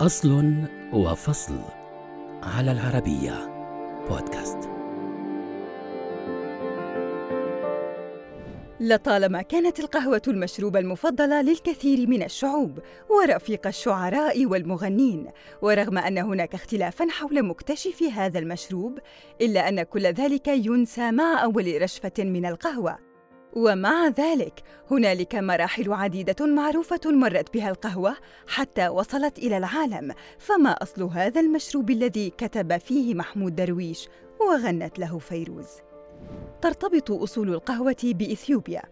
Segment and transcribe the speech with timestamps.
[0.00, 0.54] أصل
[0.92, 1.58] وفصل
[2.42, 3.32] على العربية
[4.08, 4.58] بودكاست.
[8.80, 12.78] لطالما كانت القهوة المشروب المفضل للكثير من الشعوب
[13.08, 15.26] ورفيق الشعراء والمغنين
[15.62, 18.98] ورغم أن هناك اختلافا حول مكتشف هذا المشروب
[19.40, 23.09] إلا أن كل ذلك ينسى مع أول رشفة من القهوة.
[23.52, 28.16] ومع ذلك هنالك مراحل عديدة معروفة مرت بها القهوة
[28.46, 34.08] حتى وصلت إلى العالم فما أصل هذا المشروب الذي كتب فيه محمود درويش
[34.40, 35.68] وغنت له فيروز؟
[36.62, 38.82] ترتبط أصول القهوة بإثيوبيا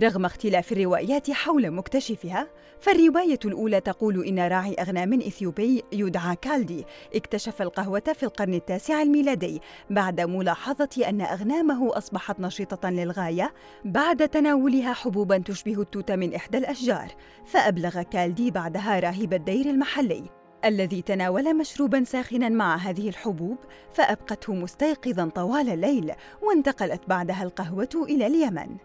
[0.00, 2.48] رغم اختلاف الروايات حول مكتشفها
[2.80, 9.60] فالرواية الأولى تقول إن راعي أغنام إثيوبي يدعى كالدي اكتشف القهوة في القرن التاسع الميلادي
[9.90, 17.08] بعد ملاحظة أن أغنامه أصبحت نشيطة للغاية بعد تناولها حبوبا تشبه التوت من إحدى الأشجار
[17.46, 20.24] فأبلغ كالدي بعدها راهب الدير المحلي
[20.64, 23.56] الذي تناول مشروبا ساخنا مع هذه الحبوب
[23.92, 28.76] فأبقته مستيقظا طوال الليل وانتقلت بعدها القهوة إلى اليمن.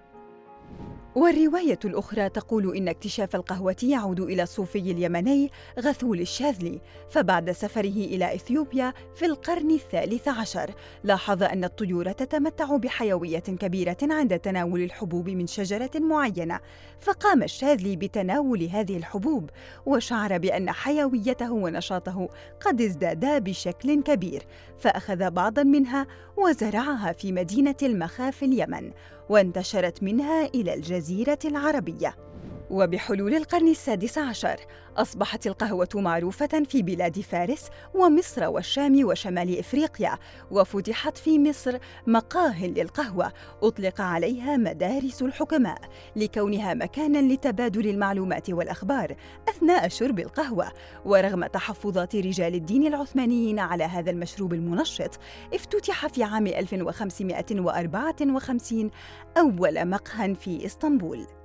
[1.16, 8.36] والرواية الأخرى تقول إن اكتشاف القهوة يعود إلى الصوفي اليمني غثول الشاذلي، فبعد سفره إلى
[8.36, 10.72] إثيوبيا في القرن الثالث عشر،
[11.04, 16.60] لاحظ أن الطيور تتمتع بحيوية كبيرة عند تناول الحبوب من شجرة معينة،
[17.00, 19.50] فقام الشاذلي بتناول هذه الحبوب،
[19.86, 22.30] وشعر بأن حيويته ونشاطه
[22.66, 24.44] قد ازدادا بشكل كبير،
[24.78, 28.92] فأخذ بعضا منها وزرعها في مدينة المخا في اليمن،
[29.32, 32.31] وانتشرت منها إلى الجزيرة العربية.
[32.72, 34.56] وبحلول القرن السادس عشر
[34.98, 40.18] أصبحت القهوة معروفة في بلاد فارس ومصر والشام وشمال إفريقيا
[40.52, 41.78] وفتحت في مصر
[42.08, 43.34] مقاه للقهوة
[43.64, 45.82] أطلق عليها مدارس الحكماء
[46.16, 49.16] لكونها مكانا لتبادل المعلومات والأخبار
[49.50, 50.72] أثناء شرب القهوة.
[51.06, 55.20] ورغم تحفظات رجال الدين العثمانيين على هذا المشروب المنشط
[55.54, 58.92] افتتح في عام 1554
[59.38, 61.41] أول مقهى في إسطنبول.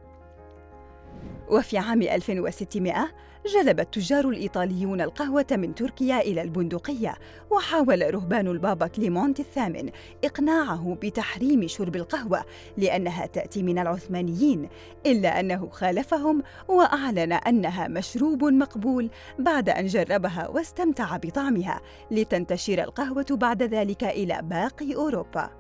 [1.49, 3.09] وفي عام 1600
[3.47, 7.15] جلب التجار الإيطاليون القهوة من تركيا إلى البندقية
[7.51, 9.91] وحاول رهبان البابا كليمونت الثامن
[10.25, 12.45] إقناعه بتحريم شرب القهوة
[12.77, 14.69] لأنها تأتي من العثمانيين
[15.07, 23.63] إلا أنه خالفهم وأعلن أنها مشروب مقبول بعد أن جربها واستمتع بطعمها لتنتشر القهوة بعد
[23.63, 25.51] ذلك إلى باقي أوروبا.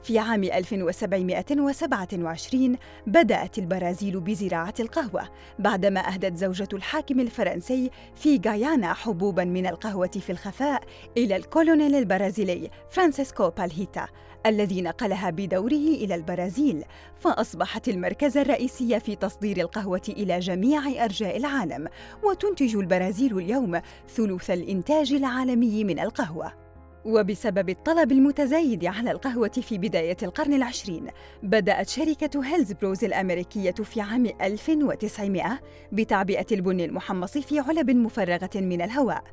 [0.04, 2.76] في عام 1727
[3.06, 5.28] بدأت البرازيل بزراعة القهوة
[5.59, 10.82] بعدما أهدت زوجة الحاكم الفرنسي في غايانا حبوبا من القهوة في الخفاء
[11.16, 14.06] إلى الكولونيل البرازيلي فرانسيسكو بالهيتا
[14.47, 16.84] الذي نقلها بدوره إلى البرازيل
[17.21, 21.88] فأصبحت المركز الرئيسي في تصدير القهوة إلى جميع أرجاء العالم
[22.22, 26.63] وتنتج البرازيل اليوم ثلث الإنتاج العالمي من القهوة.
[27.04, 31.06] وبسبب الطلب المتزايد على القهوة في بداية القرن العشرين
[31.42, 35.60] بدأت شركة هيلز بروز الأمريكية في عام 1900
[35.92, 39.25] بتعبئة البن المحمص في علب مفرغة من الهواء.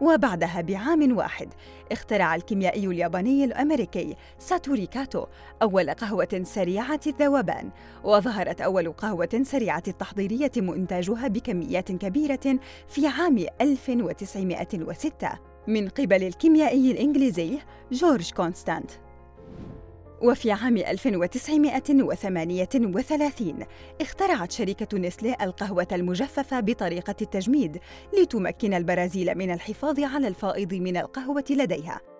[0.00, 1.48] وبعدها بعام واحد
[1.92, 5.26] اخترع الكيميائي الياباني الأمريكي ساتوري كاتو
[5.62, 7.70] أول قهوة سريعة الذوبان
[8.04, 12.58] وظهرت أول قهوة سريعة التحضير تم إنتاجها بكميات كبيرة
[12.88, 17.58] في عام 1906 من قبل الكيميائي الإنجليزي
[17.92, 18.90] جورج كونستانت.
[20.22, 23.64] وفي عام 1938
[24.00, 27.78] اخترعت شركة نستلي القهوة المجففة بطريقة التجميد
[28.18, 32.13] لتمكن البرازيل من الحفاظ على الفائض من القهوة لديها.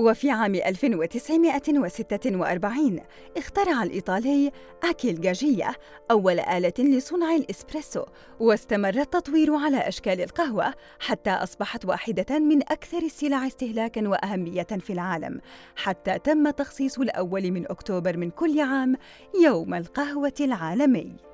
[0.00, 3.00] وفي عام 1946
[3.36, 4.52] اخترع الإيطالي
[4.84, 5.70] أكيل جاجية
[6.10, 8.04] أول آلة لصنع الإسبريسو
[8.40, 15.40] واستمر التطوير على أشكال القهوة حتى أصبحت واحدة من أكثر السلع استهلاكاً وأهمية في العالم
[15.76, 18.96] حتى تم تخصيص الأول من أكتوبر من كل عام
[19.44, 21.27] يوم القهوة العالمي.